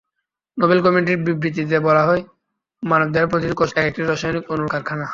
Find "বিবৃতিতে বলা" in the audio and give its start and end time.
1.25-2.03